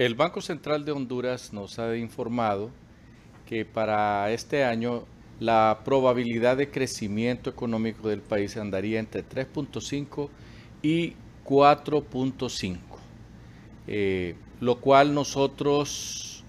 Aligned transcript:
El 0.00 0.14
Banco 0.14 0.40
Central 0.40 0.86
de 0.86 0.92
Honduras 0.92 1.52
nos 1.52 1.78
ha 1.78 1.94
informado 1.94 2.70
que 3.44 3.66
para 3.66 4.30
este 4.30 4.64
año 4.64 5.04
la 5.40 5.80
probabilidad 5.84 6.56
de 6.56 6.70
crecimiento 6.70 7.50
económico 7.50 8.08
del 8.08 8.22
país 8.22 8.56
andaría 8.56 8.98
entre 8.98 9.22
3.5 9.22 10.30
y 10.80 11.16
4.5, 11.44 12.78
eh, 13.88 14.36
lo 14.62 14.80
cual 14.80 15.12
nosotros 15.12 16.44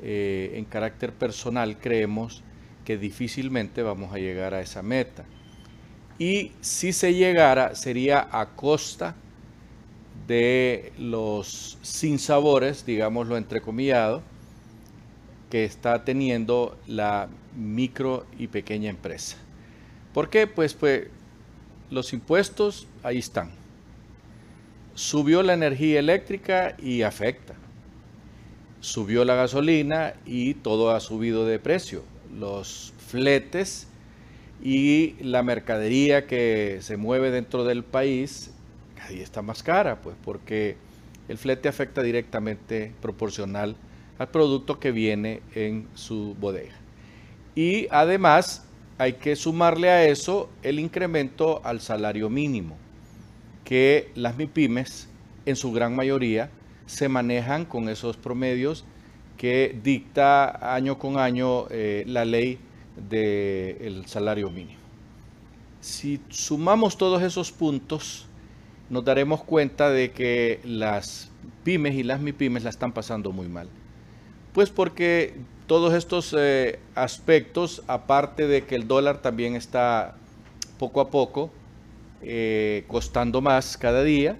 eh, 0.00 0.52
en 0.54 0.64
carácter 0.64 1.12
personal 1.12 1.76
creemos 1.76 2.42
que 2.86 2.96
difícilmente 2.96 3.82
vamos 3.82 4.14
a 4.14 4.18
llegar 4.18 4.54
a 4.54 4.62
esa 4.62 4.82
meta. 4.82 5.26
Y 6.18 6.52
si 6.62 6.94
se 6.94 7.12
llegara 7.12 7.74
sería 7.74 8.26
a 8.32 8.56
costa 8.56 9.16
de 10.26 10.92
los 10.98 11.78
sinsabores, 11.82 12.84
digámoslo 12.84 13.36
entrecomillado, 13.36 14.22
que 15.50 15.64
está 15.64 16.04
teniendo 16.04 16.76
la 16.86 17.28
micro 17.56 18.26
y 18.38 18.48
pequeña 18.48 18.90
empresa. 18.90 19.36
¿Por 20.12 20.28
qué? 20.28 20.46
Pues, 20.46 20.74
pues 20.74 21.08
los 21.90 22.12
impuestos 22.12 22.86
ahí 23.02 23.18
están. 23.18 23.50
Subió 24.94 25.42
la 25.42 25.54
energía 25.54 26.00
eléctrica 26.00 26.76
y 26.82 27.02
afecta. 27.02 27.54
Subió 28.80 29.24
la 29.24 29.34
gasolina 29.34 30.14
y 30.24 30.54
todo 30.54 30.90
ha 30.90 31.00
subido 31.00 31.44
de 31.44 31.58
precio. 31.58 32.02
Los 32.36 32.92
fletes 33.06 33.88
y 34.62 35.14
la 35.20 35.42
mercadería 35.42 36.26
que 36.26 36.78
se 36.80 36.96
mueve 36.96 37.30
dentro 37.30 37.64
del 37.64 37.84
país 37.84 38.52
ahí 39.02 39.20
está 39.20 39.42
más 39.42 39.62
cara, 39.62 40.00
pues 40.00 40.16
porque 40.24 40.76
el 41.28 41.38
flete 41.38 41.68
afecta 41.68 42.02
directamente 42.02 42.92
proporcional 43.00 43.76
al 44.18 44.28
producto 44.28 44.78
que 44.78 44.92
viene 44.92 45.42
en 45.54 45.88
su 45.94 46.34
bodega. 46.38 46.74
Y 47.54 47.88
además 47.90 48.64
hay 48.98 49.14
que 49.14 49.36
sumarle 49.36 49.90
a 49.90 50.04
eso 50.04 50.48
el 50.62 50.78
incremento 50.78 51.60
al 51.64 51.80
salario 51.80 52.30
mínimo, 52.30 52.76
que 53.64 54.10
las 54.14 54.36
MIPIMES 54.36 55.08
en 55.44 55.56
su 55.56 55.72
gran 55.72 55.94
mayoría 55.94 56.50
se 56.86 57.08
manejan 57.08 57.64
con 57.64 57.88
esos 57.88 58.16
promedios 58.16 58.84
que 59.36 59.78
dicta 59.82 60.74
año 60.74 60.98
con 60.98 61.18
año 61.18 61.66
eh, 61.70 62.04
la 62.06 62.24
ley 62.24 62.58
del 62.96 64.06
salario 64.06 64.50
mínimo. 64.50 64.80
Si 65.80 66.20
sumamos 66.28 66.96
todos 66.96 67.22
esos 67.22 67.52
puntos, 67.52 68.26
nos 68.88 69.04
daremos 69.04 69.42
cuenta 69.42 69.90
de 69.90 70.12
que 70.12 70.60
las 70.64 71.30
pymes 71.64 71.94
y 71.94 72.02
las 72.02 72.20
MIPYMES 72.20 72.64
la 72.64 72.70
están 72.70 72.92
pasando 72.92 73.32
muy 73.32 73.48
mal. 73.48 73.68
Pues 74.52 74.70
porque 74.70 75.34
todos 75.66 75.92
estos 75.94 76.34
eh, 76.38 76.78
aspectos, 76.94 77.82
aparte 77.88 78.46
de 78.46 78.64
que 78.64 78.76
el 78.76 78.86
dólar 78.86 79.20
también 79.20 79.56
está 79.56 80.16
poco 80.78 81.00
a 81.00 81.10
poco 81.10 81.50
eh, 82.22 82.84
costando 82.86 83.40
más 83.40 83.76
cada 83.76 84.02
día, 84.02 84.36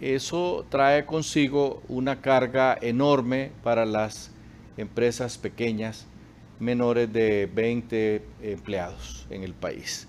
eso 0.00 0.64
trae 0.68 1.06
consigo 1.06 1.82
una 1.88 2.20
carga 2.20 2.76
enorme 2.80 3.52
para 3.62 3.84
las 3.84 4.30
empresas 4.76 5.38
pequeñas, 5.38 6.06
menores 6.58 7.12
de 7.12 7.50
20 7.52 8.24
empleados 8.42 9.26
en 9.30 9.42
el 9.42 9.54
país. 9.54 10.08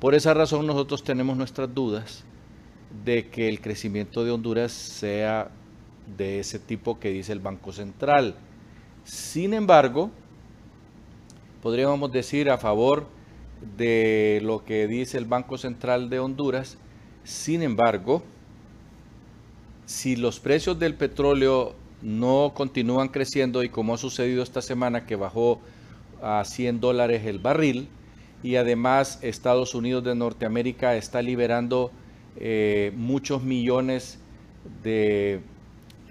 Por 0.00 0.14
esa 0.14 0.34
razón 0.34 0.66
nosotros 0.66 1.04
tenemos 1.04 1.36
nuestras 1.36 1.72
dudas 1.72 2.24
de 3.04 3.28
que 3.28 3.48
el 3.48 3.60
crecimiento 3.60 4.24
de 4.24 4.30
Honduras 4.30 4.72
sea 4.72 5.50
de 6.16 6.40
ese 6.40 6.58
tipo 6.58 6.98
que 6.98 7.10
dice 7.10 7.32
el 7.32 7.40
Banco 7.40 7.72
Central. 7.72 8.34
Sin 9.04 9.54
embargo, 9.54 10.10
podríamos 11.62 12.12
decir 12.12 12.50
a 12.50 12.58
favor 12.58 13.06
de 13.76 14.40
lo 14.42 14.64
que 14.64 14.86
dice 14.86 15.18
el 15.18 15.26
Banco 15.26 15.58
Central 15.58 16.10
de 16.10 16.18
Honduras, 16.18 16.78
sin 17.24 17.62
embargo, 17.62 18.22
si 19.86 20.16
los 20.16 20.40
precios 20.40 20.78
del 20.78 20.94
petróleo 20.94 21.74
no 22.02 22.52
continúan 22.54 23.08
creciendo 23.08 23.62
y 23.62 23.68
como 23.68 23.94
ha 23.94 23.98
sucedido 23.98 24.42
esta 24.42 24.62
semana 24.62 25.06
que 25.06 25.16
bajó 25.16 25.60
a 26.22 26.44
100 26.44 26.80
dólares 26.80 27.26
el 27.26 27.38
barril 27.38 27.88
y 28.42 28.56
además 28.56 29.18
Estados 29.22 29.74
Unidos 29.74 30.04
de 30.04 30.14
Norteamérica 30.14 30.96
está 30.96 31.20
liberando 31.20 31.90
eh, 32.36 32.92
muchos 32.94 33.42
millones 33.42 34.18
de 34.82 35.40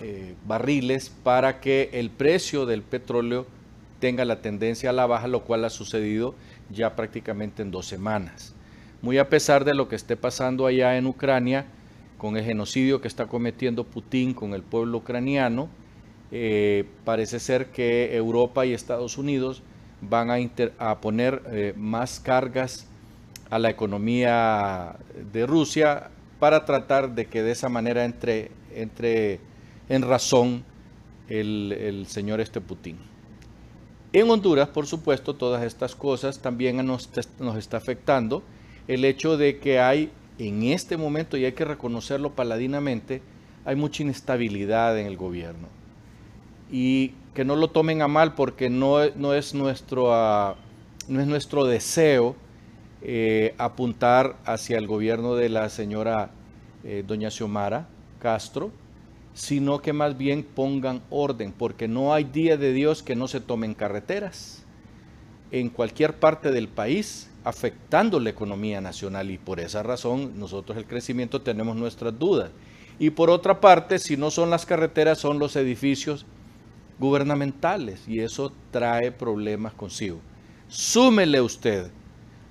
eh, 0.02 0.36
barriles 0.46 1.10
para 1.10 1.60
que 1.60 1.90
el 1.94 2.10
precio 2.10 2.66
del 2.66 2.82
petróleo 2.82 3.46
tenga 4.00 4.26
la 4.26 4.42
tendencia 4.42 4.90
a 4.90 4.94
la 4.94 5.06
baja, 5.06 5.28
lo 5.28 5.44
cual 5.44 5.66
ha 5.66 5.70
sucedido 5.70 6.36
ya 6.70 6.96
prácticamente 6.96 7.62
en 7.62 7.72
dos 7.72 7.86
semanas. 7.86 8.54
Muy 9.02 9.18
a 9.18 9.30
pesar 9.30 9.66
de 9.66 9.74
lo 9.74 9.88
que 9.88 9.96
esté 9.96 10.18
pasando 10.18 10.66
allá 10.66 10.98
en 10.98 11.08
Ucrania, 11.08 11.66
con 12.18 12.36
el 12.36 12.44
genocidio 12.44 13.00
que 13.00 13.08
está 13.08 13.28
cometiendo 13.28 13.86
Putin 13.86 14.34
con 14.34 14.54
el 14.54 14.62
pueblo 14.62 14.98
ucraniano, 14.98 15.70
eh, 16.32 16.86
parece 17.06 17.40
ser 17.40 17.68
que 17.68 18.16
Europa 18.16 18.66
y 18.66 18.74
Estados 18.74 19.18
Unidos 19.18 19.64
van 20.02 20.30
a, 20.80 21.02
poner 21.02 21.74
más 21.76 22.20
cargas 22.20 22.88
a 23.50 23.60
la 23.60 23.70
economía 23.70 24.96
de 25.32 25.46
Rusia 25.46 26.10
para 26.40 26.66
tratar 26.66 27.16
de 27.16 27.26
que 27.26 27.42
de 27.44 27.52
esa 27.52 27.70
manera 27.70 28.06
entre, 28.06 28.52
entre 28.74 29.40
en 29.90 30.02
razón 30.04 30.64
el, 31.28 32.06
señor 32.08 32.40
este 32.40 32.62
Putin. 32.62 32.98
En 34.14 34.30
Honduras, 34.30 34.70
por 34.70 34.88
supuesto, 34.88 35.36
todas 35.36 35.64
estas 35.64 35.96
cosas 35.96 36.40
también 36.40 36.84
nos, 36.86 37.10
nos 37.40 37.58
está 37.58 37.78
afectando 37.78 38.42
el 38.88 39.06
hecho 39.06 39.38
de 39.38 39.60
que 39.60 39.80
hay 39.80 40.12
en 40.40 40.64
este 40.64 40.98
momento, 40.98 41.38
y 41.38 41.46
hay 41.46 41.52
que 41.52 41.66
reconocerlo 41.66 42.32
paladinamente, 42.32 43.22
hay 43.66 43.76
mucha 43.76 44.04
inestabilidad 44.04 44.98
en 44.98 45.06
el 45.06 45.18
gobierno. 45.18 45.68
Y 46.72 47.14
que 47.34 47.44
no 47.44 47.56
lo 47.56 47.70
tomen 47.70 48.02
a 48.02 48.08
mal 48.08 48.36
porque 48.36 48.70
no, 48.70 49.10
no, 49.16 49.34
es, 49.34 49.54
nuestro, 49.54 50.14
ah, 50.14 50.56
no 51.08 51.20
es 51.20 51.28
nuestro 51.28 51.66
deseo 51.66 52.36
eh, 53.02 53.56
apuntar 53.58 54.38
hacia 54.46 54.78
el 54.78 54.88
gobierno 54.88 55.36
de 55.36 55.50
la 55.50 55.70
señora 55.70 56.32
eh, 56.84 57.04
doña 57.08 57.32
Xiomara 57.32 57.88
Castro, 58.20 58.72
sino 59.34 59.82
que 59.82 59.94
más 59.94 60.18
bien 60.18 60.44
pongan 60.44 61.02
orden, 61.10 61.54
porque 61.54 61.88
no 61.88 62.14
hay 62.14 62.26
día 62.26 62.58
de 62.58 62.74
Dios 62.74 63.04
que 63.04 63.16
no 63.16 63.28
se 63.28 63.40
tomen 63.40 63.74
carreteras 63.74 64.66
en 65.52 65.70
cualquier 65.70 66.20
parte 66.20 66.52
del 66.52 66.68
país, 66.68 67.30
afectando 67.44 68.20
la 68.20 68.30
economía 68.30 68.82
nacional 68.82 69.32
y 69.32 69.38
por 69.38 69.60
esa 69.60 69.82
razón 69.82 70.38
nosotros 70.38 70.78
el 70.78 70.86
crecimiento 70.86 71.42
tenemos 71.42 71.76
nuestras 71.76 72.18
dudas. 72.18 72.52
Y 73.00 73.12
por 73.12 73.30
otra 73.30 73.62
parte, 73.62 73.98
si 73.98 74.18
no 74.18 74.30
son 74.30 74.50
las 74.50 74.66
carreteras, 74.66 75.20
son 75.20 75.40
los 75.40 75.56
edificios 75.56 76.26
gubernamentales 77.00 78.06
y 78.08 78.20
eso 78.20 78.52
trae 78.72 79.12
problemas 79.12 79.74
consigo. 79.74 80.20
Súmele 80.68 81.40
usted 81.40 81.90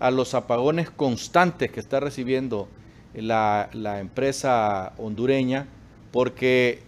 a 0.01 0.11
los 0.11 0.35
apagones 0.35 0.91
constantes 0.91 1.71
que 1.71 1.81
está 1.81 2.01
recibiendo 2.01 2.69
la, 3.15 3.69
empresa 4.01 4.93
hondureña, 4.99 5.67
porque 6.13 6.83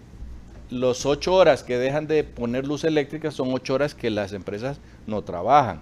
los 0.71 1.07
ocho 1.07 1.35
horas 1.35 1.65
que 1.65 1.79
dejan 1.79 2.07
de 2.07 2.25
poner 2.25 2.67
luz 2.67 2.85
eléctrica 2.85 3.31
son 3.31 3.53
ocho 3.53 3.75
horas 3.75 3.95
que 3.95 4.11
las 4.11 4.33
empresas 4.33 4.81
no 5.07 5.23
trabajan. 5.23 5.81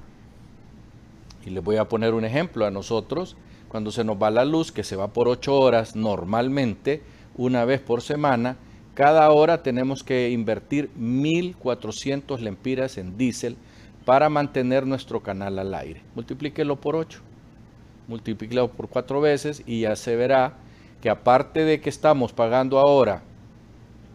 Y 1.44 1.50
les 1.50 1.62
voy 1.62 1.76
a 1.76 1.88
poner 1.88 2.14
un 2.14 2.24
ejemplo 2.24 2.66
a 2.66 2.70
nosotros, 2.70 3.36
cuando 3.68 3.90
se 3.90 4.04
nos 4.04 4.20
va 4.20 4.30
la 4.30 4.44
luz, 4.44 4.72
que 4.72 4.84
se 4.84 4.96
va 4.96 5.08
por 5.08 5.28
ocho 5.28 5.58
horas 5.58 5.94
normalmente, 5.94 7.02
una 7.36 7.64
vez 7.64 7.80
por 7.80 8.02
semana, 8.02 8.56
cada 8.94 9.30
hora 9.30 9.62
tenemos 9.62 10.02
que 10.02 10.30
invertir 10.30 10.90
1.400 10.98 12.40
lempiras 12.40 12.98
en 12.98 13.16
diésel 13.16 13.56
para 14.08 14.30
mantener 14.30 14.86
nuestro 14.86 15.22
canal 15.22 15.58
al 15.58 15.74
aire. 15.74 16.00
Multiplíquelo 16.14 16.76
por 16.76 16.96
8. 16.96 17.20
Multiplíquelo 18.06 18.70
por 18.70 18.88
4 18.88 19.20
veces 19.20 19.62
y 19.66 19.82
ya 19.82 19.96
se 19.96 20.16
verá 20.16 20.54
que 21.02 21.10
aparte 21.10 21.66
de 21.66 21.82
que 21.82 21.90
estamos 21.90 22.32
pagando 22.32 22.78
ahora 22.78 23.20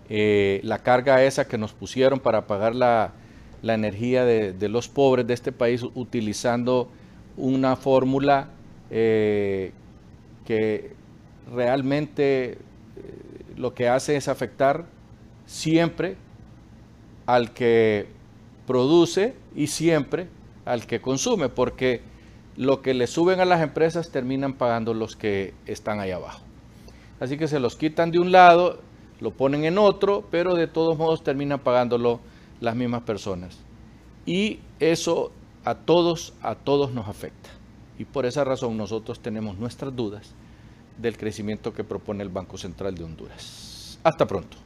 eh, 0.09 0.61
la 0.63 0.79
carga 0.79 1.23
esa 1.23 1.47
que 1.47 1.59
nos 1.59 1.73
pusieron 1.73 2.19
para 2.19 2.47
pagar 2.47 2.73
la, 2.73 3.13
energía 3.61 4.25
de, 4.25 4.67
los 4.67 4.89
pobres 4.89 5.27
de 5.27 5.35
este 5.35 5.51
país 5.51 5.83
utilizando 5.93 6.89
una 7.37 7.75
fórmula 7.75 8.49
eh, 8.89 9.73
que 10.43 10.95
realmente 11.53 12.53
eh, 12.53 12.57
lo 13.57 13.75
que 13.75 13.89
hace 13.89 14.15
es 14.15 14.27
afectar 14.27 14.85
siempre 15.45 16.15
al 17.27 17.53
que 17.53 18.22
produce 18.65 19.35
y 19.55 19.67
siempre 19.67 20.27
al 20.65 20.85
que 20.85 21.01
consume, 21.01 21.49
porque 21.49 22.01
lo 22.55 22.81
que 22.81 22.93
le 22.93 23.07
suben 23.07 23.39
a 23.39 23.45
las 23.45 23.61
empresas 23.61 24.11
terminan 24.11 24.53
pagando 24.53 24.93
los 24.93 25.15
que 25.15 25.53
están 25.65 25.99
ahí 25.99 26.11
abajo. 26.11 26.41
Así 27.19 27.37
que 27.37 27.47
se 27.47 27.59
los 27.59 27.75
quitan 27.75 28.11
de 28.11 28.19
un 28.19 28.31
lado, 28.31 28.79
lo 29.19 29.31
ponen 29.31 29.65
en 29.65 29.77
otro, 29.77 30.25
pero 30.29 30.55
de 30.55 30.67
todos 30.67 30.97
modos 30.97 31.23
terminan 31.23 31.59
pagándolo 31.59 32.19
las 32.59 32.75
mismas 32.75 33.03
personas. 33.03 33.57
Y 34.25 34.59
eso 34.79 35.31
a 35.65 35.75
todos, 35.75 36.33
a 36.41 36.55
todos 36.55 36.91
nos 36.93 37.07
afecta. 37.07 37.49
Y 37.97 38.05
por 38.05 38.25
esa 38.25 38.43
razón 38.43 38.77
nosotros 38.77 39.19
tenemos 39.19 39.57
nuestras 39.57 39.95
dudas 39.95 40.33
del 40.97 41.17
crecimiento 41.17 41.73
que 41.73 41.83
propone 41.83 42.23
el 42.23 42.29
Banco 42.29 42.57
Central 42.57 42.95
de 42.95 43.03
Honduras. 43.03 43.99
Hasta 44.03 44.27
pronto. 44.27 44.57